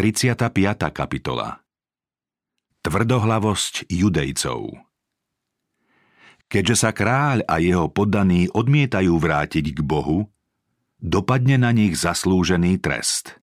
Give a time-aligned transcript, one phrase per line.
[0.00, 0.48] 35.
[0.96, 1.60] kapitola
[2.80, 4.80] Tvrdohlavosť judejcov
[6.48, 10.24] Keďže sa kráľ a jeho poddaní odmietajú vrátiť k Bohu,
[11.04, 13.44] dopadne na nich zaslúžený trest.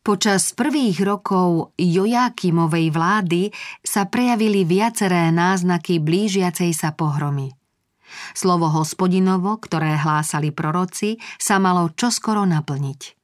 [0.00, 3.52] Počas prvých rokov Jojákimovej vlády
[3.84, 7.52] sa prejavili viaceré náznaky blížiacej sa pohromy.
[8.32, 13.21] Slovo hospodinovo, ktoré hlásali proroci, sa malo čoskoro naplniť.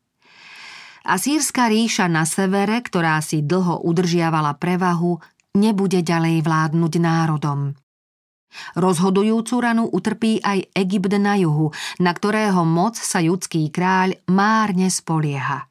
[1.07, 5.21] Asýrska ríša na severe, ktorá si dlho udržiavala prevahu,
[5.55, 7.75] nebude ďalej vládnuť národom.
[8.75, 11.69] Rozhodujúcu ranu utrpí aj Egypt na juhu,
[12.01, 15.69] na ktorého moc sa judský kráľ márne spolieha.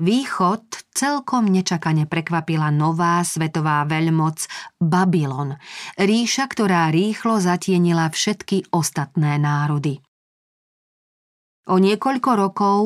[0.00, 4.48] Východ celkom nečakane prekvapila nová svetová veľmoc
[4.80, 5.58] Babylon,
[6.00, 10.00] ríša, ktorá rýchlo zatienila všetky ostatné národy.
[11.68, 12.78] O niekoľko rokov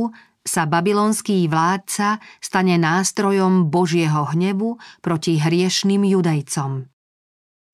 [0.46, 6.86] sa babylonský vládca stane nástrojom Božieho hnevu proti hriešným judejcom.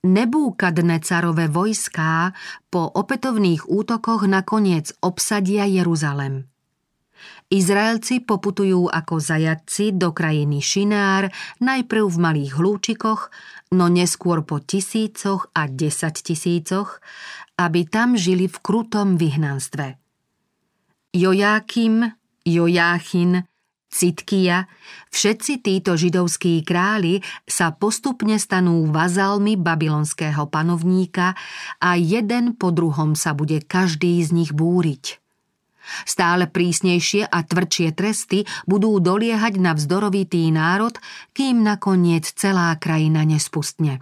[0.03, 2.35] Nebúkadnecarové vojská
[2.73, 6.51] po opätovných útokoch nakoniec obsadia Jeruzalem.
[7.53, 11.31] Izraelci poputujú ako zajadci do krajiny Šinár,
[11.63, 13.31] najprv v malých hlúčikoch,
[13.77, 16.99] no neskôr po tisícoch a desaťtisícoch,
[17.61, 20.01] aby tam žili v krutom vyhnanstve.
[21.13, 23.47] Jojákim, Jojáchin,
[23.93, 24.65] Citkia,
[25.13, 31.37] všetci títo židovskí králi sa postupne stanú vazalmi babylonského panovníka
[31.77, 35.21] a jeden po druhom sa bude každý z nich búriť.
[36.09, 40.97] Stále prísnejšie a tvrdšie tresty budú doliehať na vzdorovitý národ,
[41.37, 44.01] kým nakoniec celá krajina nespustne.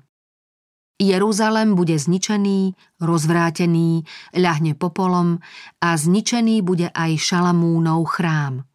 [1.00, 4.04] Jeruzalem bude zničený, rozvrátený,
[4.36, 5.40] ľahne popolom
[5.80, 8.68] a zničený bude aj Šalamúnov chrám.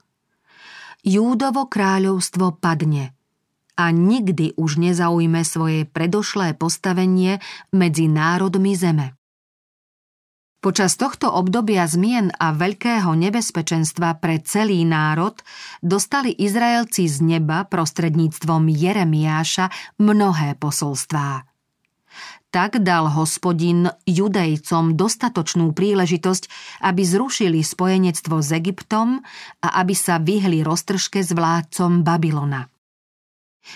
[1.05, 3.13] Júdovo kráľovstvo padne
[3.77, 7.37] a nikdy už nezaujme svoje predošlé postavenie
[7.69, 9.13] medzi národmi zeme.
[10.65, 15.37] Počas tohto obdobia zmien a veľkého nebezpečenstva pre celý národ
[15.85, 19.69] dostali Izraelci z neba prostredníctvom Jeremiáša
[20.01, 21.45] mnohé posolstvá
[22.55, 26.43] tak dal hospodin judejcom dostatočnú príležitosť,
[26.87, 29.19] aby zrušili spojenectvo s Egyptom
[29.59, 32.71] a aby sa vyhli roztržke s vládcom Babylona.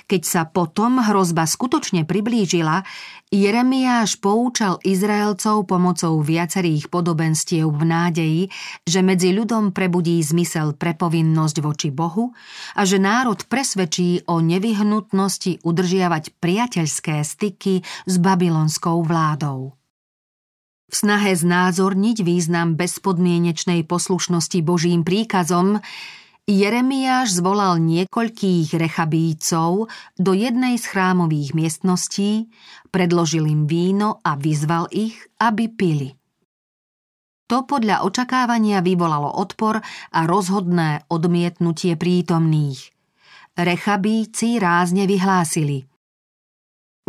[0.06, 2.86] Keď sa potom hrozba skutočne priblížila,
[3.30, 8.44] Jeremiáš poučal Izraelcov pomocou viacerých podobenstiev v nádeji,
[8.86, 12.34] že medzi ľudom prebudí zmysel pre povinnosť voči Bohu
[12.74, 19.78] a že národ presvedčí o nevyhnutnosti udržiavať priateľské styky s babylonskou vládou.
[20.90, 25.78] V snahe znázorniť význam bezpodmienečnej poslušnosti Božím príkazom
[26.50, 29.86] Jeremiáš zvolal niekoľkých rechabícov
[30.18, 32.50] do jednej z chrámových miestností,
[32.90, 36.10] predložil im víno a vyzval ich, aby pili.
[37.54, 39.78] To podľa očakávania vyvolalo odpor
[40.10, 42.98] a rozhodné odmietnutie prítomných.
[43.54, 45.86] Rechabíci rázne vyhlásili.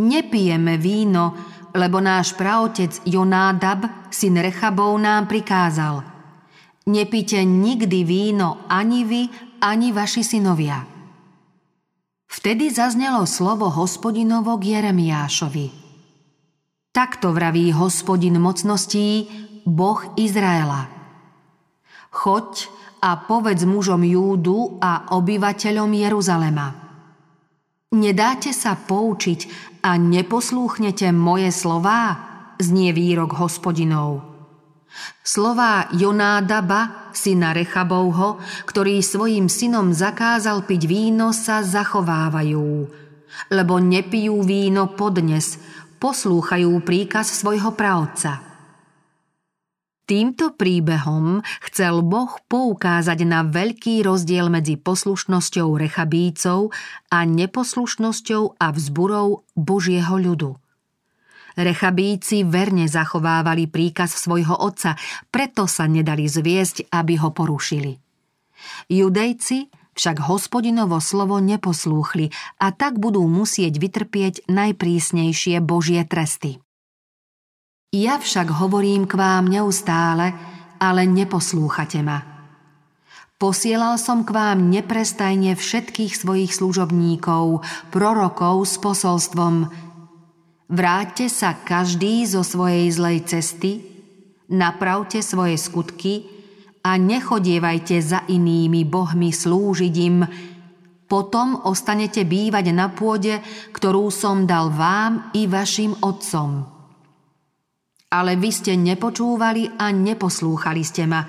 [0.04, 1.32] Nepijeme víno,
[1.72, 6.04] lebo náš praotec Jonádab, syn Rechabov, nám prikázal–
[6.90, 9.22] Nepíte nikdy víno ani vy,
[9.62, 10.82] ani vaši synovia.
[12.26, 15.66] Vtedy zaznelo slovo hospodinovo k Jeremiášovi.
[16.90, 19.30] Takto vraví hospodin mocností,
[19.62, 20.90] Boh Izraela.
[22.10, 22.66] Choď
[22.98, 26.68] a povedz mužom Júdu a obyvateľom Jeruzalema.
[27.94, 29.40] Nedáte sa poučiť
[29.86, 32.18] a neposlúchnete moje slová?
[32.58, 34.29] Znie výrok hospodinov.
[35.20, 42.68] Slová Jonádaba, syna Rechabovho, ktorý svojim synom zakázal piť víno, sa zachovávajú,
[43.54, 45.60] lebo nepijú víno podnes,
[46.02, 48.42] poslúchajú príkaz svojho pravca.
[50.10, 51.38] Týmto príbehom
[51.70, 56.74] chcel Boh poukázať na veľký rozdiel medzi poslušnosťou rechabícov
[57.14, 60.58] a neposlušnosťou a vzburou Božieho ľudu–
[61.58, 64.94] Rechabíci verne zachovávali príkaz svojho otca,
[65.34, 67.98] preto sa nedali zviesť, aby ho porušili.
[68.86, 72.30] Judejci však hospodinovo slovo neposlúchli
[72.62, 76.62] a tak budú musieť vytrpieť najprísnejšie Božie tresty.
[77.90, 80.38] Ja však hovorím k vám neustále,
[80.78, 82.22] ale neposlúchate ma.
[83.40, 89.54] Posielal som k vám neprestajne všetkých svojich služobníkov, prorokov s posolstvom–
[90.70, 93.82] Vráťte sa každý zo svojej zlej cesty,
[94.54, 96.30] napravte svoje skutky
[96.86, 100.18] a nechodievajte za inými bohmi slúžiť im,
[101.10, 103.42] Potom ostanete bývať na pôde,
[103.74, 106.62] ktorú som dal vám i vašim otcom.
[108.14, 111.26] Ale vy ste nepočúvali a neposlúchali ste ma.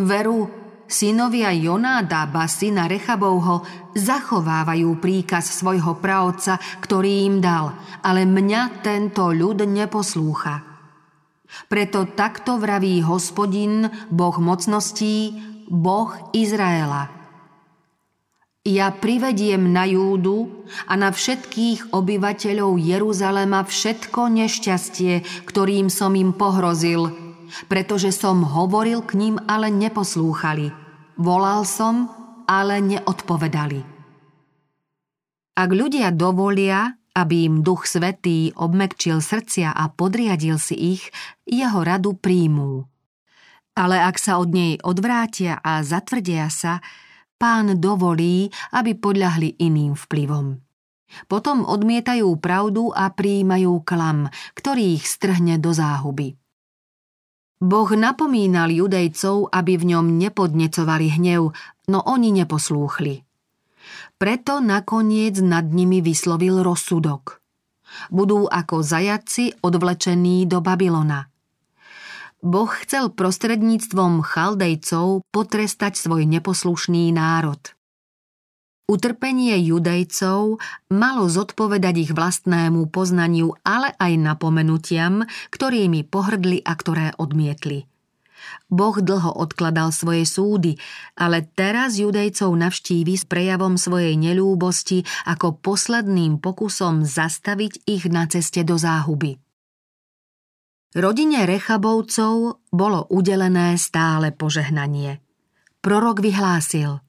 [0.00, 0.57] Veru,
[0.88, 3.62] synovia Jonádába, syna Rechabovho,
[3.94, 10.64] zachovávajú príkaz svojho pravca, ktorý im dal, ale mňa tento ľud neposlúcha.
[11.68, 15.36] Preto takto vraví hospodin, Boh mocností,
[15.68, 17.14] Boh Izraela–
[18.68, 27.27] ja privediem na Júdu a na všetkých obyvateľov Jeruzalema všetko nešťastie, ktorým som im pohrozil,
[27.66, 30.70] pretože som hovoril k ním, ale neposlúchali.
[31.18, 32.08] Volal som,
[32.48, 33.84] ale neodpovedali.
[35.58, 41.10] Ak ľudia dovolia, aby im Duch Svetý obmekčil srdcia a podriadil si ich,
[41.42, 42.86] jeho radu príjmú.
[43.74, 46.78] Ale ak sa od nej odvrátia a zatvrdia sa,
[47.38, 50.62] pán dovolí, aby podľahli iným vplyvom.
[51.26, 56.36] Potom odmietajú pravdu a prijímajú klam, ktorý ich strhne do záhuby.
[57.58, 61.50] Boh napomínal judejcov, aby v ňom nepodnecovali hnev,
[61.90, 63.26] no oni neposlúchli.
[64.18, 67.42] Preto nakoniec nad nimi vyslovil rozsudok.
[68.14, 71.26] Budú ako zajaci odvlečení do Babylona–
[72.38, 77.58] Boh chcel prostredníctvom chaldejcov potrestať svoj neposlušný národ.
[78.88, 87.84] Utrpenie judejcov malo zodpovedať ich vlastnému poznaniu, ale aj napomenutiam, ktorými pohrdli a ktoré odmietli.
[88.72, 90.80] Boh dlho odkladal svoje súdy,
[91.20, 98.64] ale teraz judejcov navštívi s prejavom svojej nelúbosti ako posledným pokusom zastaviť ich na ceste
[98.64, 99.36] do záhuby.
[100.96, 105.20] Rodine Rechabovcov bolo udelené stále požehnanie.
[105.84, 107.04] Prorok vyhlásil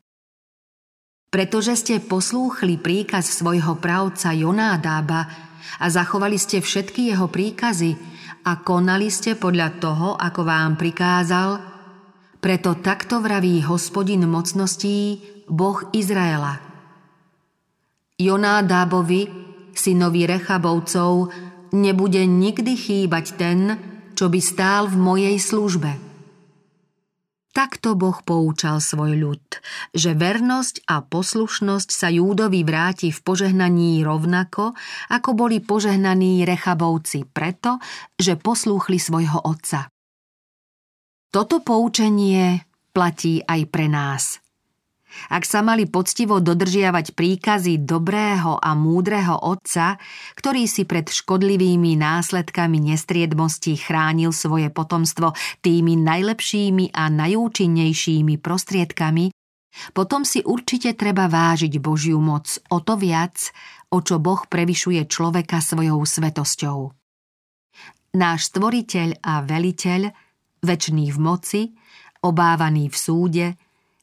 [1.30, 5.30] Pretože ste poslúchli príkaz svojho právca Jonádába
[5.78, 7.94] a zachovali ste všetky jeho príkazy
[8.50, 11.62] a konali ste podľa toho, ako vám prikázal,
[12.42, 16.58] preto takto vraví hospodin mocností, Boh Izraela.
[18.18, 19.22] Jonádábovi,
[19.76, 21.30] synovi Rechabovcov,
[21.78, 23.60] nebude nikdy chýbať ten,
[24.18, 26.09] čo by stál v mojej službe.
[27.50, 29.46] Takto Boh poučal svoj ľud,
[29.90, 34.78] že vernosť a poslušnosť sa Júdovi vráti v požehnaní rovnako,
[35.10, 37.82] ako boli požehnaní Rechabovci preto,
[38.14, 39.90] že poslúchli svojho otca.
[41.30, 44.24] Toto poučenie platí aj pre nás–
[45.30, 49.98] ak sa mali poctivo dodržiavať príkazy dobrého a múdreho otca,
[50.38, 55.34] ktorý si pred škodlivými následkami nestriedmosti chránil svoje potomstvo
[55.66, 59.34] tými najlepšími a najúčinnejšími prostriedkami,
[59.94, 63.54] potom si určite treba vážiť Božiu moc o to viac,
[63.94, 66.80] o čo Boh prevyšuje človeka svojou svetosťou.
[68.18, 70.10] Náš stvoriteľ a veliteľ,
[70.66, 71.62] väčší v moci,
[72.26, 73.48] obávaný v súde,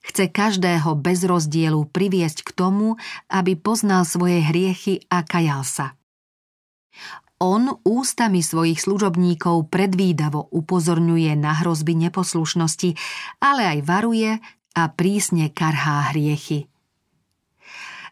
[0.06, 2.94] Chce každého bez rozdielu priviesť k tomu,
[3.26, 5.98] aby poznal svoje hriechy a kajal sa.
[7.42, 12.96] On ústami svojich služobníkov predvídavo upozorňuje na hrozby neposlušnosti,
[13.42, 14.40] ale aj varuje
[14.72, 16.70] a prísne karhá hriechy.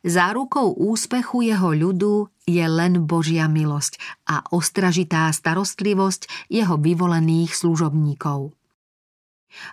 [0.04, 3.96] Zárukou úspechu jeho ľudu je len Božia milosť
[4.28, 8.52] a ostražitá starostlivosť jeho vyvolených služobníkov.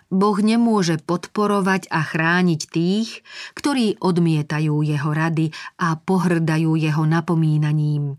[0.08, 8.16] Boh nemôže podporovať a chrániť tých, ktorí odmietajú jeho rady a pohrdajú jeho napomínaním.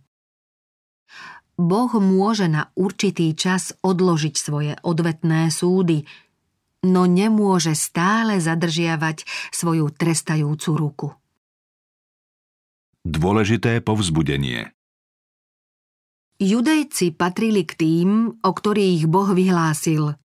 [1.53, 6.01] Boh môže na určitý čas odložiť svoje odvetné súdy,
[6.83, 11.07] no nemôže stále zadržiavať svoju trestajúcu ruku.
[13.03, 14.73] Dôležité povzbudenie
[16.41, 18.09] Judejci patrili k tým,
[18.41, 20.17] o ktorých Boh vyhlásil–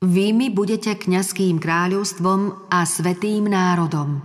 [0.00, 4.24] vy mi budete kňazským kráľovstvom a svetým národom.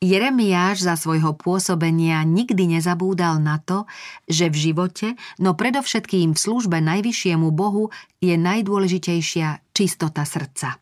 [0.00, 3.88] Jeremiáš za svojho pôsobenia nikdy nezabúdal na to,
[4.28, 5.08] že v živote,
[5.40, 7.88] no predovšetkým v službe najvyššiemu Bohu
[8.20, 10.80] je najdôležitejšia čistota srdca.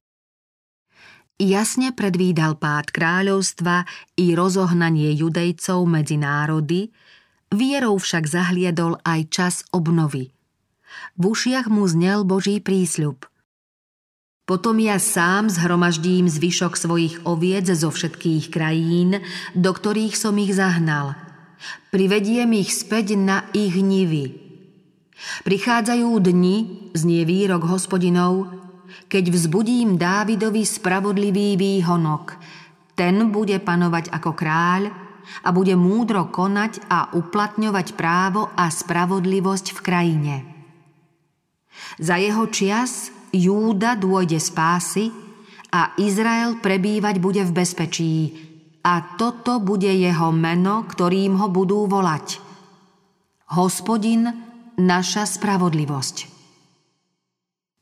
[1.39, 3.87] Jasne predvídal pád kráľovstva
[4.19, 6.95] i rozohnanie judejcov medzi národy,
[7.51, 10.31] vierou však zahliedol aj čas obnovy.
[11.19, 13.27] V ušiach mu znel Boží prísľub–
[14.53, 19.25] potom ja sám zhromaždím zvyšok svojich oviec zo všetkých krajín,
[19.57, 21.17] do ktorých som ich zahnal.
[21.89, 24.37] Privediem ich späť na ich nivy.
[25.49, 26.57] Prichádzajú dni,
[26.93, 28.53] znie výrok hospodinov,
[29.09, 32.37] keď vzbudím Dávidovi spravodlivý výhonok
[32.93, 34.93] Ten bude panovať ako kráľ
[35.41, 40.35] a bude múdro konať a uplatňovať právo a spravodlivosť v krajine.
[41.97, 45.09] Za jeho čias Júda dôjde spásy
[45.73, 48.15] a Izrael prebývať bude v bezpečí
[48.85, 52.45] a toto bude jeho meno, ktorým ho budú volať.
[53.57, 54.29] Hospodin,
[54.77, 56.29] naša spravodlivosť.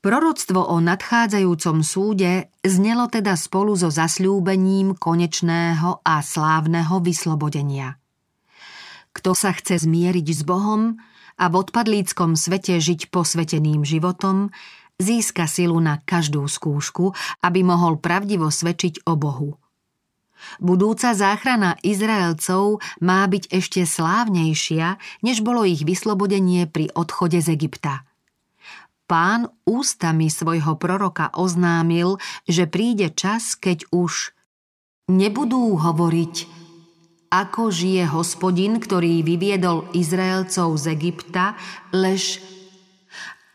[0.01, 8.01] Proroctvo o nadchádzajúcom súde znelo teda spolu so zasľúbením konečného a slávneho vyslobodenia.
[9.13, 10.97] Kto sa chce zmieriť s Bohom
[11.37, 14.49] a v odpadlíckom svete žiť posveteným životom,
[15.01, 19.57] získa silu na každú skúšku, aby mohol pravdivo svedčiť o Bohu.
[20.61, 28.05] Budúca záchrana Izraelcov má byť ešte slávnejšia, než bolo ich vyslobodenie pri odchode z Egypta–
[29.11, 34.31] pán ústami svojho proroka oznámil, že príde čas, keď už
[35.11, 36.47] nebudú hovoriť,
[37.35, 41.59] ako žije hospodin, ktorý vyviedol Izraelcov z Egypta,
[41.91, 42.39] lež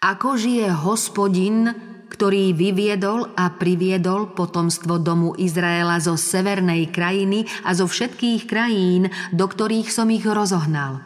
[0.06, 1.74] ako žije hospodin,
[2.14, 9.46] ktorý vyviedol a priviedol potomstvo domu Izraela zo severnej krajiny a zo všetkých krajín, do
[9.50, 11.02] ktorých som ich rozohnal.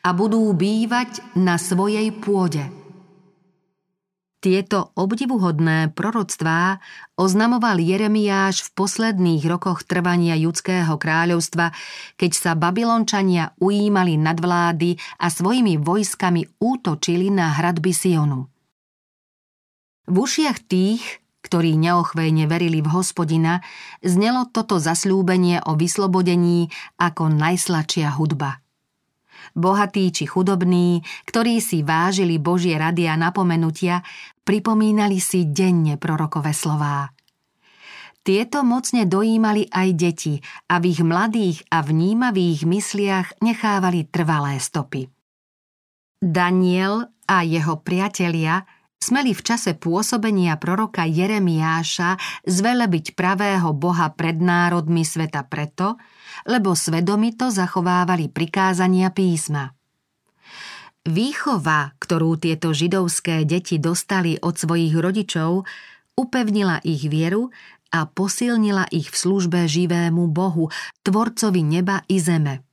[0.00, 2.64] A budú bývať na svojej pôde.
[4.36, 6.76] Tieto obdivuhodné proroctvá
[7.16, 11.72] oznamoval Jeremiáš v posledných rokoch trvania judského kráľovstva,
[12.20, 18.52] keď sa Babylončania ujímali nadvlády a svojimi vojskami útočili na hradby Sionu.
[20.06, 21.02] V ušiach tých,
[21.40, 23.64] ktorí neochvejne verili v hospodina,
[24.04, 26.68] znelo toto zasľúbenie o vyslobodení
[27.00, 28.60] ako najsladšia hudba–
[29.56, 34.04] bohatí či chudobní, ktorí si vážili Božie rady a napomenutia,
[34.44, 37.10] pripomínali si denne prorokové slová.
[38.20, 40.34] Tieto mocne dojímali aj deti
[40.68, 45.06] a v ich mladých a vnímavých mysliach nechávali trvalé stopy.
[46.18, 48.66] Daniel a jeho priatelia
[49.06, 55.94] smeli v čase pôsobenia proroka Jeremiáša zvelebiť pravého Boha pred národmi sveta preto,
[56.50, 59.70] lebo svedomito zachovávali prikázania písma.
[61.06, 65.62] Výchova, ktorú tieto židovské deti dostali od svojich rodičov,
[66.18, 67.54] upevnila ich vieru
[67.94, 70.66] a posilnila ich v službe živému Bohu,
[71.06, 72.65] tvorcovi neba i zeme.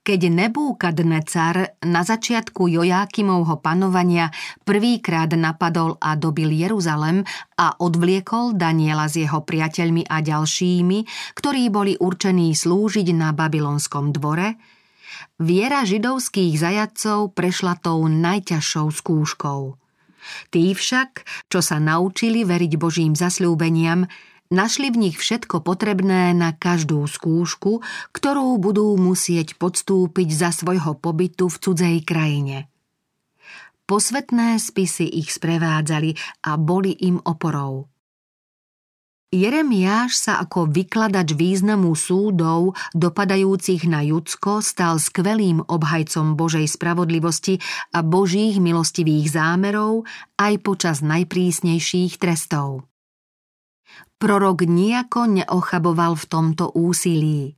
[0.00, 4.32] Keď Nebúkadnecar na začiatku Jojákimovho panovania
[4.66, 7.22] prvýkrát napadol a dobil Jeruzalem
[7.60, 10.98] a odvliekol Daniela s jeho priateľmi a ďalšími,
[11.36, 14.58] ktorí boli určení slúžiť na babylonskom dvore,
[15.38, 19.80] viera židovských zajadcov prešla tou najťažšou skúškou.
[20.52, 24.04] Tí však, čo sa naučili veriť Božím zasľúbeniam,
[24.50, 31.46] Našli v nich všetko potrebné na každú skúšku, ktorú budú musieť podstúpiť za svojho pobytu
[31.46, 32.66] v cudzej krajine.
[33.86, 37.86] Posvetné spisy ich sprevádzali a boli im oporou.
[39.30, 47.62] Jeremiáš sa ako vykladač významu súdov dopadajúcich na Judsko stal skvelým obhajcom Božej spravodlivosti
[47.94, 50.02] a Božích milostivých zámerov
[50.34, 52.89] aj počas najprísnejších trestov.
[54.20, 57.56] Prorok nejako neochaboval v tomto úsilí.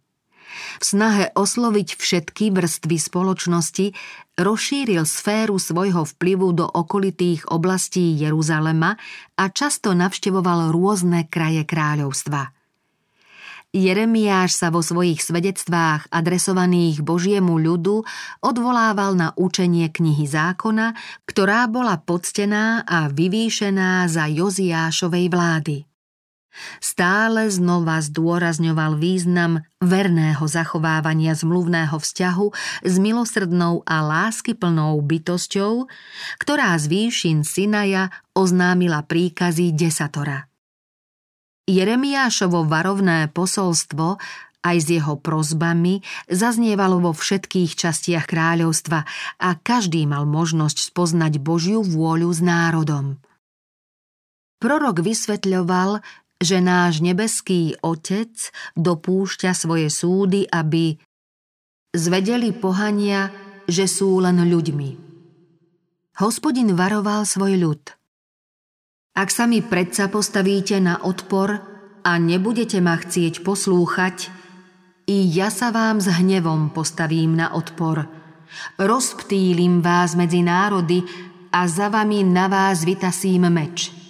[0.53, 3.97] V snahe osloviť všetky vrstvy spoločnosti
[4.37, 9.01] rozšíril sféru svojho vplyvu do okolitých oblastí Jeruzalema
[9.37, 12.53] a často navštevoval rôzne kraje kráľovstva.
[13.73, 18.05] Jeremiáš sa vo svojich svedectvách adresovaných Božiemu ľudu
[18.45, 20.93] odvolával na učenie knihy zákona,
[21.25, 25.77] ktorá bola poctená a vyvýšená za Joziášovej vlády.
[26.81, 32.47] Stále znova zdôrazňoval význam verného zachovávania zmluvného vzťahu
[32.85, 35.89] s milosrdnou a láskyplnou bytosťou,
[36.37, 40.49] ktorá z výšin Sinaja oznámila príkazy desatora.
[41.65, 44.19] Jeremiášovo varovné posolstvo
[44.63, 48.99] aj s jeho prozbami zaznievalo vo všetkých častiach kráľovstva
[49.43, 53.19] a každý mal možnosť spoznať Božiu vôľu s národom.
[54.63, 56.07] Prorok vysvetľoval,
[56.43, 60.99] že náš nebeský Otec dopúšťa svoje súdy, aby
[61.95, 63.31] zvedeli pohania,
[63.71, 64.91] že sú len ľuďmi.
[66.19, 67.83] Hospodin varoval svoj ľud.
[69.17, 71.63] Ak sa mi predsa postavíte na odpor
[72.03, 74.29] a nebudete ma chcieť poslúchať,
[75.07, 78.07] i ja sa vám s hnevom postavím na odpor.
[78.77, 81.03] Rozptýlim vás medzi národy
[81.53, 83.89] a za vami na vás vytasím meč–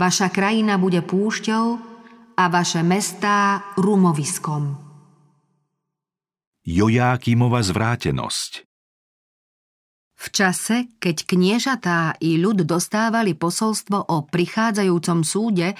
[0.00, 1.64] Vaša krajina bude púšťou
[2.38, 4.76] a vaše mestá rumoviskom.
[6.68, 8.68] Jojákimova zvrátenosť
[10.18, 15.78] v čase, keď kniežatá i ľud dostávali posolstvo o prichádzajúcom súde,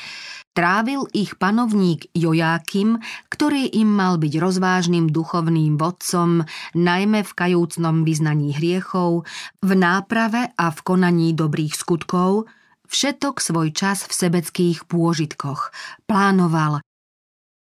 [0.55, 3.02] trávil ich panovník Jojákim,
[3.35, 6.47] ktorý im mal byť rozvážnym duchovným vodcom,
[6.78, 9.26] najmä v kajúcnom vyznaní hriechov,
[9.59, 12.47] v náprave a v konaní dobrých skutkov,
[12.88, 15.71] všetok svoj čas v sebeckých pôžitkoch.
[16.09, 16.83] Plánoval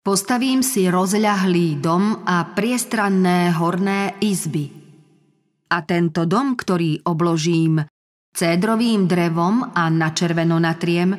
[0.04, 4.68] Postavím si rozľahlý dom a priestranné horné izby–
[5.74, 7.82] a tento dom, ktorý obložím
[8.34, 11.14] cédrovým drevom a na červeno natriem,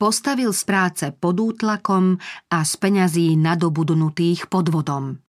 [0.00, 2.16] postavil z práce pod útlakom
[2.48, 5.23] a z peňazí nadobudnutých podvodom.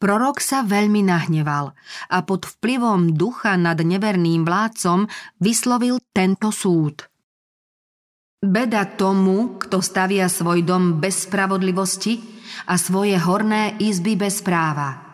[0.00, 1.76] Prorok sa veľmi nahneval
[2.08, 5.04] a pod vplyvom ducha nad neverným vládcom
[5.36, 7.04] vyslovil tento súd.
[8.40, 12.16] Beda tomu, kto stavia svoj dom bez spravodlivosti
[12.72, 14.96] a svoje horné izby bez práva–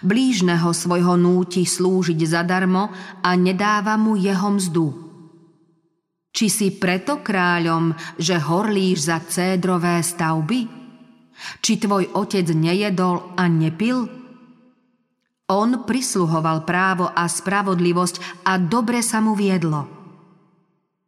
[0.00, 2.88] Blížneho svojho núti slúžiť zadarmo
[3.20, 4.88] a nedáva mu jeho mzdu.
[6.36, 10.75] Či si preto kráľom, že horlíš za cédrové stavby?
[11.60, 14.08] Či tvoj otec nejedol a nepil?
[15.46, 19.86] On prisluhoval právo a spravodlivosť a dobre sa mu viedlo.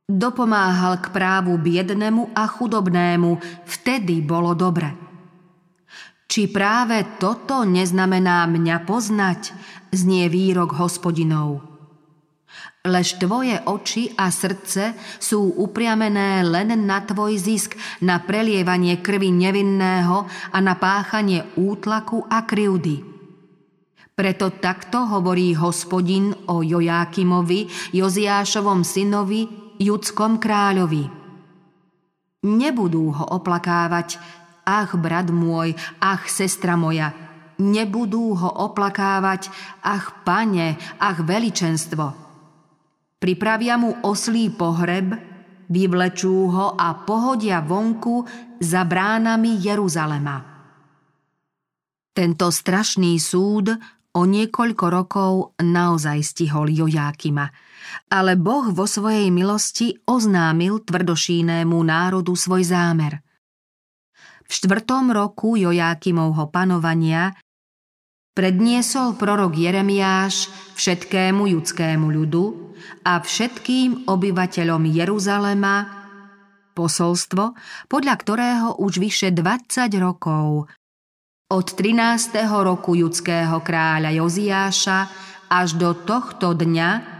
[0.08, 3.36] Dopomáhal k právu biednému a chudobnému,
[3.68, 4.88] vtedy bolo dobre.
[6.24, 9.52] Či práve toto neznamená mňa poznať,
[9.92, 11.67] znie výrok hospodinov.
[12.88, 20.24] Lež tvoje oči a srdce sú upriamené len na tvoj zisk, na prelievanie krvi nevinného
[20.48, 23.04] a na páchanie útlaku a krivdy.
[24.16, 29.46] Preto takto hovorí hospodin o Jojákimovi, Joziášovom synovi,
[29.78, 31.04] judskom kráľovi.
[32.48, 34.18] Nebudú ho oplakávať,
[34.68, 37.16] Ach, brat môj, ach, sestra moja,
[37.56, 39.48] nebudú ho oplakávať,
[39.80, 42.27] ach, pane, ach, veličenstvo.
[43.18, 45.10] Pripravia mu oslý pohreb,
[45.66, 48.22] vyvlečú ho a pohodia vonku
[48.62, 50.38] za bránami Jeruzalema.
[52.14, 53.74] Tento strašný súd
[54.14, 57.46] o niekoľko rokov naozaj stihol Jojákima,
[58.10, 63.18] ale Boh vo svojej milosti oznámil tvrdošínému národu svoj zámer–
[64.48, 67.36] v štvrtom roku Jojákimovho panovania
[68.32, 72.67] predniesol prorok Jeremiáš všetkému judskému ľudu
[73.04, 75.76] a všetkým obyvateľom Jeruzalema
[76.72, 77.58] posolstvo,
[77.90, 80.70] podľa ktorého už vyše 20 rokov
[81.48, 82.44] od 13.
[82.60, 84.98] roku judského kráľa Joziáša
[85.48, 87.18] až do tohto dňa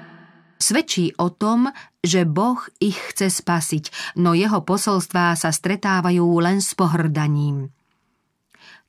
[0.58, 1.70] Svedčí o tom,
[2.02, 7.70] že Boh ich chce spasiť, no jeho posolstvá sa stretávajú len s pohrdaním.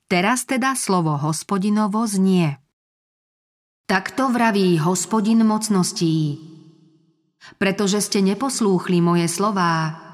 [0.10, 2.58] Teraz teda slovo hospodinovo znie.
[3.86, 6.49] Takto vraví hospodin mocností.
[7.58, 10.06] Pretože ste neposlúchli moje slová,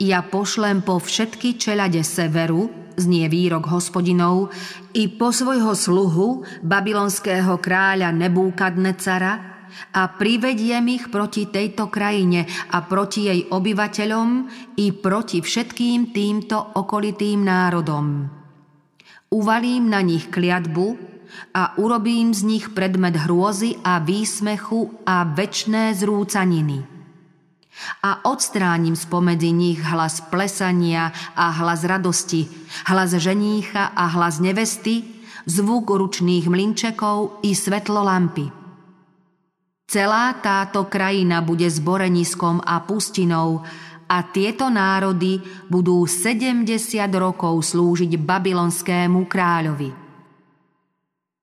[0.00, 4.48] ja pošlem po všetky čelade severu, znie výrok hospodinov,
[4.96, 9.50] i po svojho sluhu, babylonského kráľa Nebúkadnecara,
[9.94, 14.28] a privediem ich proti tejto krajine a proti jej obyvateľom
[14.82, 18.26] i proti všetkým týmto okolitým národom.
[19.30, 21.09] Uvalím na nich kliatbu
[21.54, 26.86] a urobím z nich predmet hrôzy a výsmechu a väčné zrúcaniny.
[28.04, 32.44] A odstránim spomedzi nich hlas plesania a hlas radosti,
[32.92, 35.04] hlas ženícha a hlas nevesty,
[35.48, 38.46] zvuk ručných mlinčekov i svetlo lampy.
[39.90, 43.66] Celá táto krajina bude zboreniskom a pustinou
[44.06, 46.62] a tieto národy budú 70
[47.14, 49.99] rokov slúžiť babylonskému kráľovi.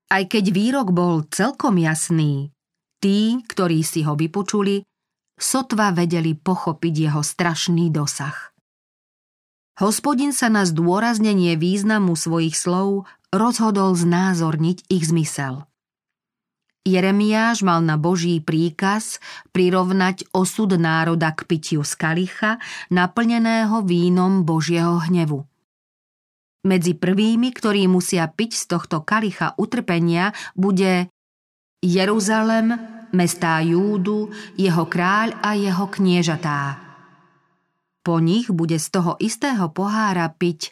[0.07, 2.55] Aj keď výrok bol celkom jasný,
[3.03, 4.87] tí, ktorí si ho vypočuli,
[5.35, 8.55] sotva vedeli pochopiť jeho strašný dosah.
[9.77, 15.69] Hospodin sa na zdôraznenie významu svojich slov rozhodol znázorniť ich zmysel.
[16.87, 19.19] Jeremiáš mal na Boží príkaz
[19.51, 25.43] prirovnať osud národa k pitiu z kalicha, naplneného vínom Božieho hnevu.
[26.65, 31.11] Medzi prvými, ktorí musia piť z tohto kalicha utrpenia, bude
[31.83, 32.73] Jeruzalem,
[33.13, 36.81] mestá Júdu, jeho kráľ a jeho kniežatá.
[38.01, 40.71] Po nich bude z toho istého pohára piť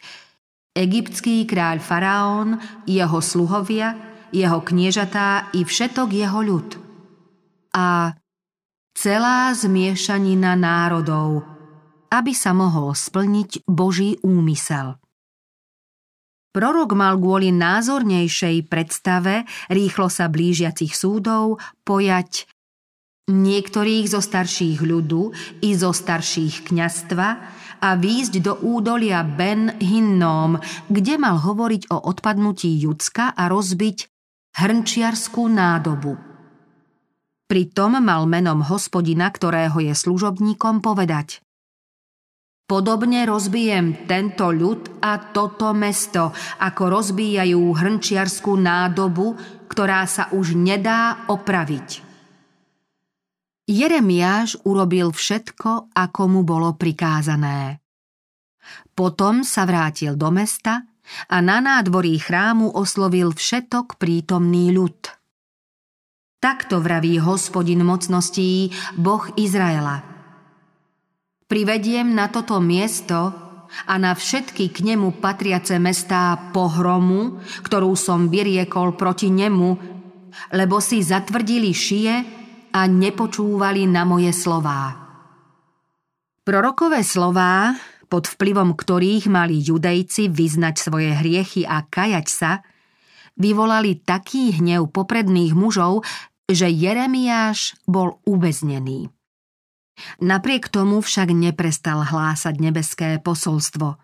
[0.76, 3.96] egyptský kráľ Faraón, jeho sluhovia,
[4.32, 6.68] jeho kniežatá i všetok jeho ľud.
[7.72, 8.16] A
[8.96, 11.44] celá zmiešanina národov,
[12.12, 15.00] aby sa mohol splniť Boží úmysel.
[16.56, 22.48] Prorok mal kvôli názornejšej predstave rýchlo sa blížiacich súdov pojať
[23.28, 27.28] niektorých zo starších ľudu i zo starších kňastva
[27.84, 30.56] a výjsť do údolia Ben Hinnom,
[30.88, 34.08] kde mal hovoriť o odpadnutí Judska a rozbiť
[34.56, 36.16] hrnčiarskú nádobu.
[37.52, 41.44] Pritom mal menom hospodina, ktorého je služobníkom, povedať
[42.66, 49.38] Podobne rozbijem tento ľud a toto mesto, ako rozbíjajú hrnčiarskú nádobu,
[49.70, 52.02] ktorá sa už nedá opraviť.
[53.70, 57.78] Jeremiáš urobil všetko, ako mu bolo prikázané.
[58.98, 60.90] Potom sa vrátil do mesta
[61.30, 65.06] a na nádvorí chrámu oslovil všetok prítomný ľud.
[66.42, 70.02] Takto vraví hospodin mocností, Boh Izraela–
[71.46, 73.30] Privediem na toto miesto
[73.86, 79.70] a na všetky k nemu patriace mestá pohromu, ktorú som vyriekol proti nemu,
[80.58, 82.12] lebo si zatvrdili šie
[82.74, 85.06] a nepočúvali na moje slová.
[86.42, 87.78] Prorokové slová,
[88.10, 92.62] pod vplyvom ktorých mali judejci vyznať svoje hriechy a kajať sa,
[93.38, 96.02] vyvolali taký hnev popredných mužov,
[96.46, 99.15] že Jeremiáš bol uväznený.
[100.20, 103.96] Napriek tomu však neprestal hlásať nebeské posolstvo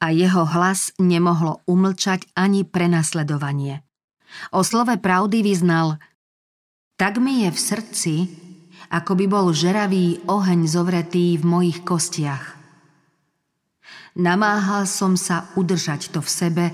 [0.00, 3.80] a jeho hlas nemohlo umlčať ani prenasledovanie.
[4.52, 5.96] O slove pravdy vyznal
[7.00, 8.14] Tak mi je v srdci,
[8.92, 12.56] ako by bol žeravý oheň zovretý v mojich kostiach.
[14.18, 16.64] Namáhal som sa udržať to v sebe,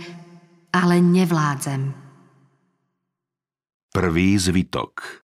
[0.74, 1.94] ale nevládzem.
[3.94, 5.23] Prvý zvitok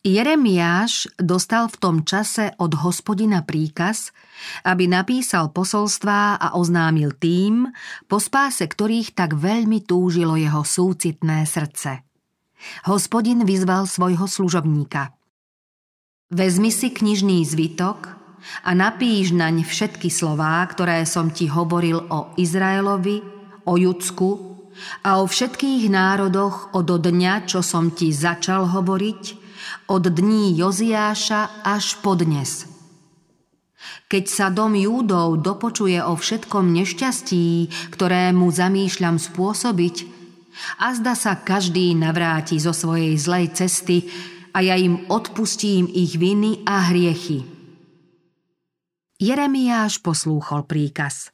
[0.00, 4.16] Jeremiáš dostal v tom čase od hospodina príkaz,
[4.64, 7.68] aby napísal posolstvá a oznámil tým,
[8.08, 12.00] po spáse ktorých tak veľmi túžilo jeho súcitné srdce.
[12.88, 15.12] Hospodin vyzval svojho služobníka.
[16.32, 18.16] Vezmi si knižný zvitok
[18.64, 23.20] a napíš naň všetky slová, ktoré som ti hovoril o Izraelovi,
[23.68, 24.30] o Judsku
[25.04, 29.22] a o všetkých národoch od dňa, čo som ti začal hovoriť–
[29.90, 32.66] od dní Joziáša až po dnes.
[34.10, 37.46] Keď sa dom Júdov dopočuje o všetkom nešťastí,
[37.94, 40.20] ktoré mu zamýšľam spôsobiť,
[40.82, 44.10] a zda sa každý navráti zo svojej zlej cesty
[44.52, 47.46] a ja im odpustím ich viny a hriechy.
[49.20, 51.30] Jeremiáš poslúchol príkaz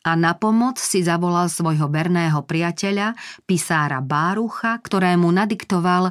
[0.00, 3.12] a na pomoc si zavolal svojho berného priateľa,
[3.44, 6.08] pisára Bárucha, ktorému nadiktoval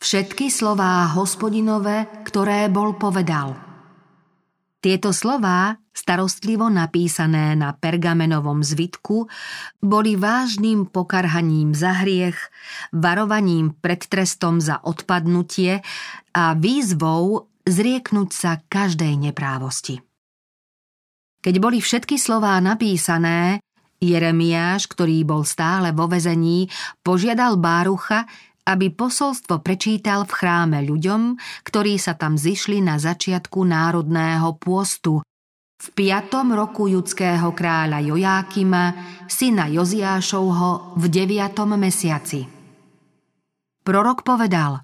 [0.00, 3.56] všetky slová hospodinové, ktoré bol povedal.
[4.86, 9.26] Tieto slová, starostlivo napísané na pergamenovom zvitku,
[9.82, 12.38] boli vážnym pokarhaním za hriech,
[12.94, 15.82] varovaním pred trestom za odpadnutie
[16.36, 19.98] a výzvou zrieknúť sa každej neprávosti.
[21.42, 23.58] Keď boli všetky slová napísané,
[23.98, 26.68] Jeremiáš, ktorý bol stále vo vezení,
[27.00, 28.28] požiadal Bárucha,
[28.66, 35.22] aby posolstvo prečítal v chráme ľuďom, ktorí sa tam zišli na začiatku národného pôstu,
[35.76, 38.84] v piatom roku judského kráľa Jojákima,
[39.28, 42.48] syna Joziášovho, v deviatom mesiaci.
[43.84, 44.82] Prorok povedal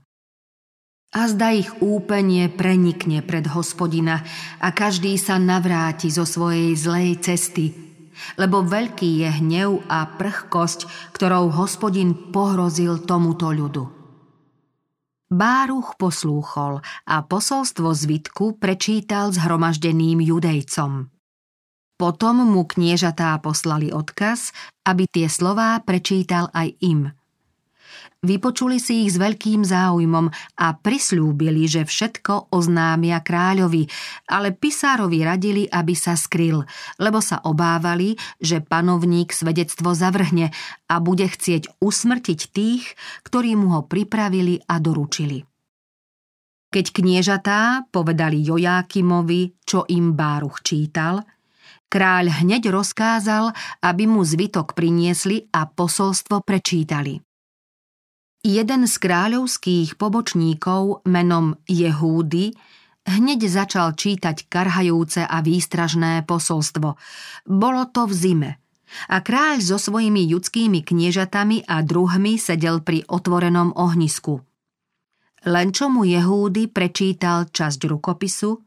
[1.16, 4.22] A zda ich úpenie prenikne pred hospodina
[4.60, 7.66] a každý sa navráti zo svojej zlej cesty–
[8.37, 13.85] lebo veľký je hnev a prchkosť, ktorou hospodin pohrozil tomuto ľudu.
[15.32, 21.08] Báruch poslúchol a posolstvo zvitku prečítal zhromaždeným judejcom.
[21.96, 24.52] Potom mu kniežatá poslali odkaz,
[24.85, 27.00] aby tie slová prečítal aj im–
[28.22, 30.30] Vypočuli si ich s veľkým záujmom
[30.62, 33.90] a prislúbili, že všetko oznámia kráľovi,
[34.30, 36.62] ale pisárovi radili, aby sa skryl,
[37.02, 40.54] lebo sa obávali, že panovník svedectvo zavrhne
[40.87, 42.94] a bude chcieť usmrtiť tých,
[43.26, 45.42] ktorí mu ho pripravili a doručili.
[46.70, 51.26] Keď kniežatá povedali Jojákimovi, čo im Báruch čítal,
[51.90, 53.50] kráľ hneď rozkázal,
[53.82, 57.31] aby mu zvitok priniesli a posolstvo prečítali.
[58.42, 62.50] Jeden z kráľovských pobočníkov menom Jehúdy
[63.07, 66.98] hneď začal čítať karhajúce a výstražné posolstvo.
[67.46, 68.50] Bolo to v zime
[69.07, 74.42] a kráľ so svojimi judskými kniežatami a druhmi sedel pri otvorenom ohnisku.
[75.46, 78.59] Len čo mu Jehúdy prečítal časť rukopisu,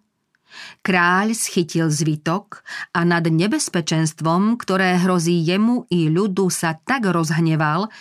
[0.88, 2.64] Kráľ schytil zvitok
[2.96, 7.92] a nad nebezpečenstvom, ktoré hrozí jemu i ľudu, sa tak rozhneval,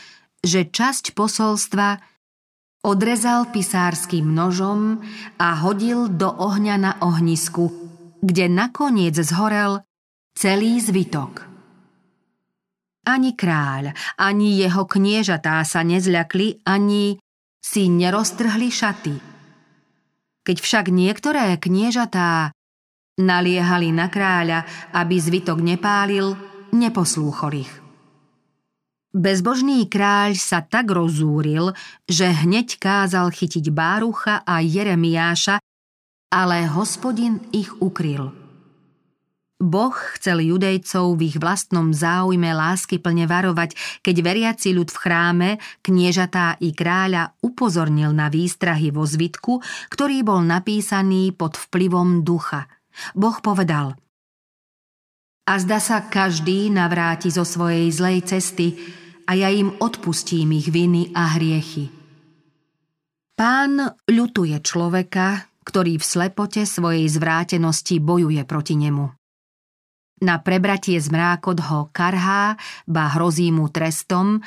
[0.44, 1.96] že časť posolstva
[2.84, 5.00] odrezal pisárským nožom
[5.40, 7.72] a hodil do ohňa na ohnisku,
[8.20, 9.80] kde nakoniec zhorel
[10.36, 11.48] celý zvitok.
[13.04, 17.20] Ani kráľ, ani jeho kniežatá sa nezľakli, ani
[17.60, 19.16] si neroztrhli šaty.
[20.44, 22.52] Keď však niektoré kniežatá
[23.20, 26.36] naliehali na kráľa, aby zvitok nepálil,
[26.72, 27.83] neposlúchol ich.
[29.14, 31.70] Bezbožný kráľ sa tak rozúril,
[32.02, 35.62] že hneď kázal chytiť Bárucha a Jeremiáša,
[36.34, 38.34] ale hospodin ich ukryl.
[39.62, 45.50] Boh chcel judejcov v ich vlastnom záujme lásky plne varovať, keď veriaci ľud v chráme,
[45.78, 49.62] kniežatá i kráľa upozornil na výstrahy vo zvitku,
[49.94, 52.66] ktorý bol napísaný pod vplyvom ducha.
[53.14, 53.94] Boh povedal
[55.46, 58.74] A zda sa každý navráti zo svojej zlej cesty
[59.24, 61.88] a ja im odpustím ich viny a hriechy.
[63.34, 69.10] Pán ľutuje človeka, ktorý v slepote svojej zvrátenosti bojuje proti nemu.
[70.22, 72.54] Na prebratie zmrákot ho karhá,
[72.86, 74.38] ba hrozí mu trestom,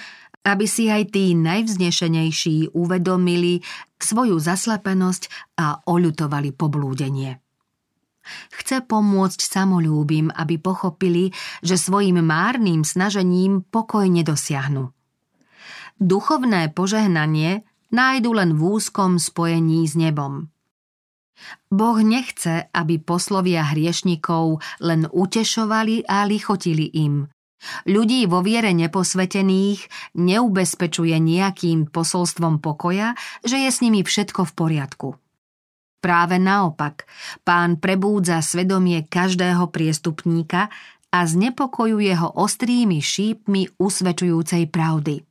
[0.48, 3.60] aby si aj tí najvznešenejší uvedomili
[4.00, 7.44] svoju zaslepenosť a oľutovali poblúdenie.
[8.54, 11.32] Chce pomôcť samolúbim, aby pochopili,
[11.64, 14.92] že svojim márnym snažením pokoj nedosiahnu.
[15.98, 20.34] Duchovné požehnanie nájdu len v úzkom spojení s nebom–
[21.70, 27.30] Boh nechce, aby poslovia hriešnikov len utešovali a lichotili im.
[27.90, 35.10] Ľudí vo viere neposvetených neubezpečuje nejakým posolstvom pokoja, že je s nimi všetko v poriadku.
[35.98, 37.10] Práve naopak,
[37.42, 40.70] pán prebúdza svedomie každého priestupníka
[41.10, 45.26] a znepokojuje ho ostrými šípmi usvedčujúcej pravdy.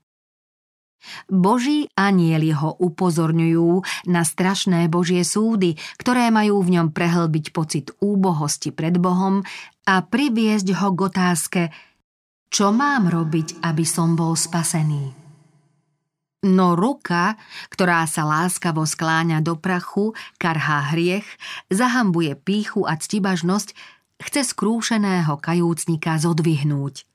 [1.30, 3.72] Boží anieli ho upozorňujú
[4.10, 9.46] na strašné Božie súdy, ktoré majú v ňom prehlbiť pocit úbohosti pred Bohom
[9.86, 11.62] a priviesť ho k otázke,
[12.50, 15.25] čo mám robiť, aby som bol spasený.
[16.46, 17.34] No ruka,
[17.74, 21.26] ktorá sa láskavo skláňa do prachu, karhá hriech,
[21.66, 23.74] zahambuje píchu a ctibažnosť,
[24.22, 27.02] chce skrúšeného kajúcnika zodvihnúť–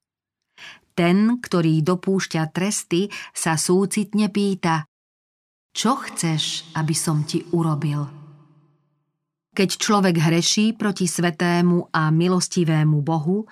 [0.91, 4.85] ten, ktorý dopúšťa tresty, sa súcitne pýta
[5.71, 8.03] Čo chceš, aby som ti urobil?
[9.51, 13.43] Keď človek hreší proti svetému a milostivému Bohu,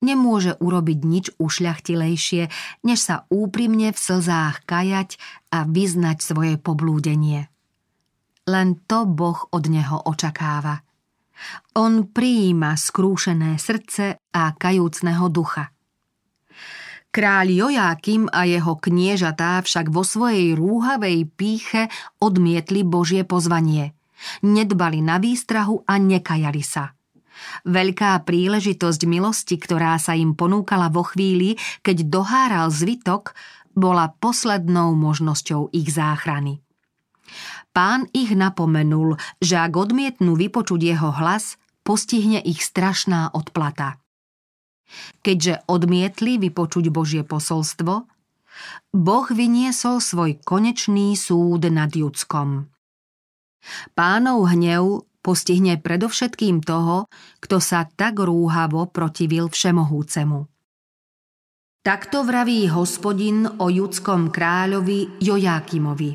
[0.00, 2.42] nemôže urobiť nič ušľachtilejšie,
[2.84, 5.16] než sa úprimne v slzách kajať
[5.52, 7.48] a vyznať svoje poblúdenie.
[8.48, 10.82] Len to Boh od neho očakáva.
[11.76, 15.72] On prijíma skrúšené srdce a kajúcného ducha–
[17.10, 21.90] Kráľ Jojákim a jeho kniežatá však vo svojej rúhavej píche
[22.22, 23.98] odmietli Božie pozvanie.
[24.46, 26.94] Nedbali na výstrahu a nekajali sa.
[27.64, 33.32] Veľká príležitosť milosti, ktorá sa im ponúkala vo chvíli, keď doháral zvitok,
[33.72, 36.58] bola poslednou možnosťou ich záchrany.
[37.70, 41.54] Pán ich napomenul, že ak odmietnú vypočuť jeho hlas,
[41.86, 44.02] postihne ich strašná odplata.
[45.22, 48.10] Keďže odmietli vypočuť Božie posolstvo,
[48.90, 52.66] Boh vyniesol svoj konečný súd nad Judskom.
[53.94, 57.06] Pánov hnev postihne predovšetkým toho,
[57.40, 60.48] kto sa tak rúhavo protivil všemohúcemu.
[61.80, 66.12] Takto vraví hospodin o judskom kráľovi Jojákimovi.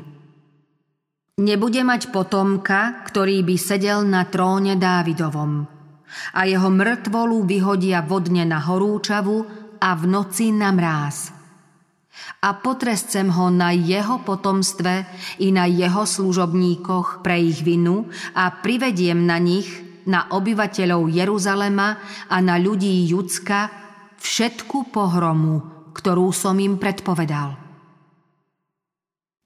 [1.36, 5.52] Nebude mať potomka, ktorý by sedel na tróne Dávidovom–
[6.34, 9.36] a jeho mŕtvolu vyhodia vodne na horúčavu
[9.80, 11.35] a v noci na mráz.
[12.44, 15.06] A potrescem ho na jeho potomstve
[15.42, 19.68] i na jeho služobníkoch pre ich vinu a privediem na nich,
[20.06, 21.98] na obyvateľov Jeruzalema
[22.30, 23.70] a na ľudí Judska
[24.22, 27.58] všetku pohromu, ktorú som im predpovedal.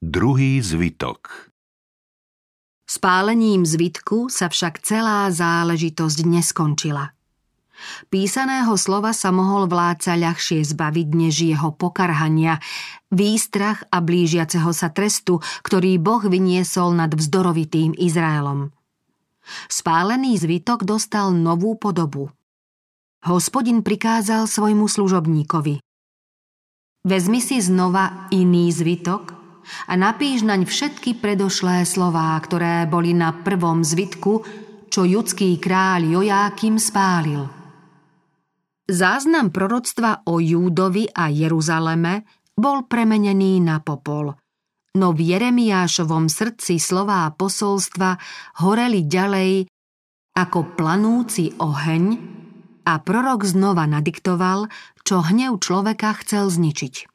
[0.01, 1.51] Druhý zvitok
[2.91, 7.15] Spálením zvitku sa však celá záležitosť neskončila.
[8.09, 12.61] Písaného slova sa mohol vládca ľahšie zbaviť než jeho pokarhania,
[13.09, 18.71] výstrach a blížiaceho sa trestu, ktorý Boh vyniesol nad vzdorovitým Izraelom.
[19.67, 22.29] Spálený zvitok dostal novú podobu.
[23.21, 25.81] Hospodin prikázal svojmu služobníkovi.
[27.01, 29.33] Vezmi si znova iný zvitok
[29.89, 34.45] a napíš naň všetky predošlé slová, ktoré boli na prvom zvitku,
[34.89, 37.60] čo judský kráľ Jojákim spálil.
[38.91, 44.35] Záznam proroctva o Júdovi a Jeruzaleme bol premenený na popol.
[44.99, 48.19] No v Jeremiášovom srdci slová posolstva
[48.59, 49.71] horeli ďalej
[50.35, 52.03] ako planúci oheň
[52.83, 54.67] a prorok znova nadiktoval,
[55.07, 57.07] čo hnev človeka chcel zničiť.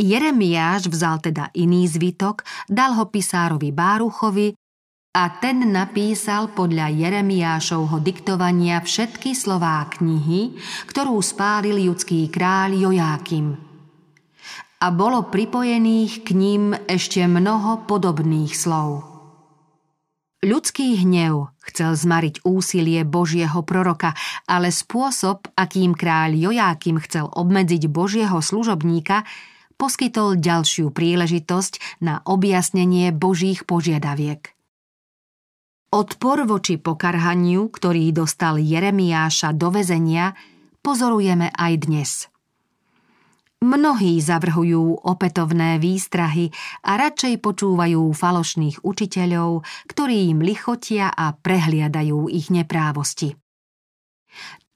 [0.00, 4.56] Jeremiáš vzal teda iný zvitok, dal ho pisárovi Báruchovi
[5.10, 10.54] a ten napísal podľa Jeremiášovho diktovania všetky slová knihy,
[10.86, 13.58] ktorú spálil judský kráľ Jojákim.
[14.80, 19.02] A bolo pripojených k ním ešte mnoho podobných slov.
[20.40, 24.16] Ľudský hnev chcel zmariť úsilie Božieho proroka,
[24.48, 29.28] ale spôsob, akým kráľ Jojákim chcel obmedziť Božieho služobníka,
[29.76, 34.59] poskytol ďalšiu príležitosť na objasnenie Božích požiadaviek.
[35.90, 40.38] Odpor voči pokarhaniu, ktorý dostal Jeremiáša do vezenia,
[40.86, 42.10] pozorujeme aj dnes.
[43.58, 46.54] Mnohí zavrhujú opätovné výstrahy
[46.86, 53.34] a radšej počúvajú falošných učiteľov, ktorí im lichotia a prehliadajú ich neprávosti.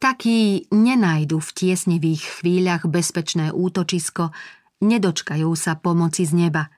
[0.02, 4.34] Takí nenajdu v tiesnivých chvíľach bezpečné útočisko
[4.82, 6.74] nedočkajú sa pomoci z neba.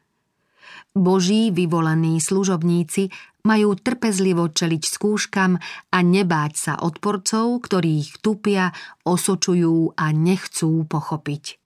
[0.97, 3.13] Boží vyvolaní služobníci
[3.47, 5.55] majú trpezlivo čeliť skúškam
[5.95, 8.75] a nebáť sa odporcov, ktorí ich tupia,
[9.07, 11.63] osočujú a nechcú pochopiť.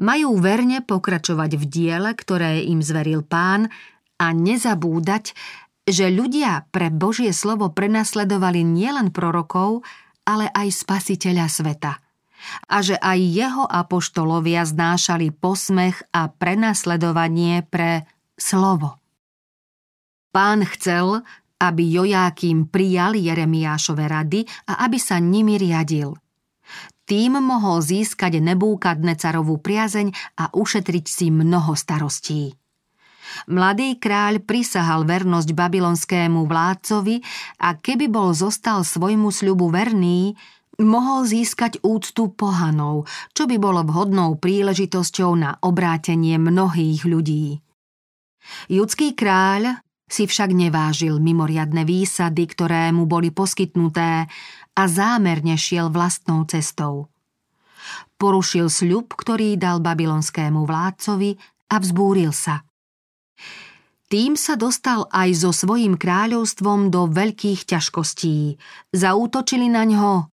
[0.00, 3.68] Majú verne pokračovať v diele, ktoré im zveril pán
[4.16, 5.36] a nezabúdať,
[5.84, 9.84] že ľudia pre Božie slovo prenasledovali nielen prorokov,
[10.24, 11.92] ale aj spasiteľa sveta–
[12.66, 19.01] a že aj jeho apoštolovia znášali posmech a prenasledovanie pre slovo.
[20.32, 21.20] Pán chcel,
[21.60, 26.16] aby Jojákim prijal Jeremiášove rady a aby sa nimi riadil.
[27.04, 30.08] Tým mohol získať Nebúkadnecarovú priazeň
[30.40, 32.56] a ušetriť si mnoho starostí.
[33.48, 37.20] Mladý kráľ prisahal vernosť babylonskému vládcovi
[37.60, 40.36] a keby bol zostal svojmu sľubu verný,
[40.80, 43.04] mohol získať úctu pohanov,
[43.36, 47.60] čo by bolo vhodnou príležitosťou na obrátenie mnohých ľudí.
[48.72, 54.28] Judský kráľ si však nevážil mimoriadne výsady, ktoré mu boli poskytnuté
[54.76, 57.08] a zámerne šiel vlastnou cestou.
[58.20, 61.40] Porušil sľub, ktorý dal babylonskému vládcovi
[61.72, 62.60] a vzbúril sa.
[64.12, 68.60] Tým sa dostal aj so svojím kráľovstvom do veľkých ťažkostí.
[68.92, 70.28] Zaútočili na ňo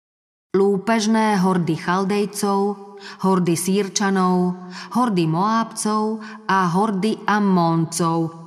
[0.54, 2.78] lúpežné hordy chaldejcov,
[3.26, 4.54] hordy sírčanov,
[4.94, 8.43] hordy moábcov a hordy ammóncov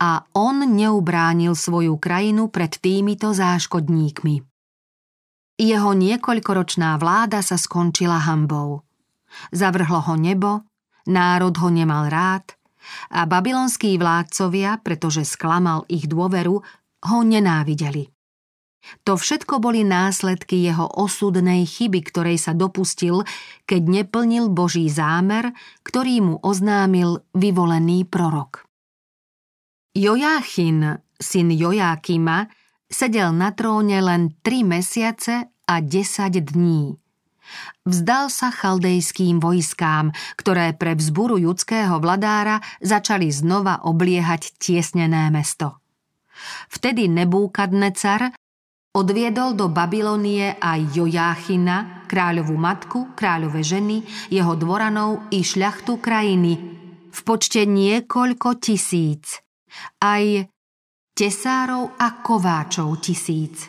[0.00, 4.40] a on neubránil svoju krajinu pred týmito záškodníkmi.
[5.60, 8.80] Jeho niekoľkoročná vláda sa skončila hambou.
[9.52, 10.64] Zavrhlo ho nebo,
[11.04, 12.56] národ ho nemal rád
[13.12, 16.64] a babylonskí vládcovia, pretože sklamal ich dôveru,
[17.00, 18.08] ho nenávideli.
[19.04, 23.28] To všetko boli následky jeho osudnej chyby, ktorej sa dopustil,
[23.68, 25.52] keď neplnil Boží zámer,
[25.84, 28.69] ktorý mu oznámil vyvolený prorok.
[29.90, 32.46] Jojáchin, syn Jojákima,
[32.86, 36.94] sedel na tróne len tri mesiace a desať dní.
[37.82, 45.82] Vzdal sa chaldejským vojskám, ktoré pre vzburu judského vladára začali znova obliehať tiesnené mesto.
[46.70, 48.30] Vtedy Nebúkadnecar
[48.90, 54.02] Odviedol do Babylonie aj Jojáchina, kráľovú matku, kráľové ženy,
[54.34, 56.52] jeho dvoranov i šľachtu krajiny
[57.10, 59.42] v počte niekoľko tisíc,
[60.00, 60.48] aj
[61.14, 63.68] tesárov a kováčov tisíc.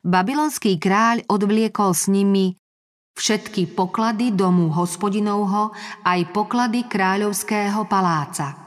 [0.00, 2.56] Babylonský kráľ odvliekol s nimi
[3.16, 5.76] všetky poklady domu hospodinovho
[6.08, 8.56] aj poklady kráľovského paláca–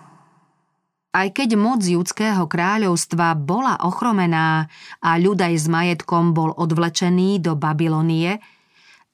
[1.13, 4.65] aj keď moc judského kráľovstva bola ochromená
[4.97, 8.41] a ľud aj s majetkom bol odvlečený do Babylonie,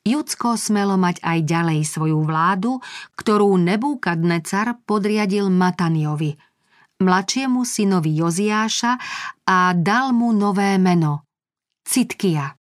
[0.07, 2.79] Judsko smelo mať aj ďalej svoju vládu,
[3.19, 6.39] ktorú Nebúkadnecar podriadil Mataniovi,
[6.99, 8.91] mladšiemu synovi Joziáša
[9.47, 11.23] a dal mu nové meno–
[11.89, 12.58] Citkia.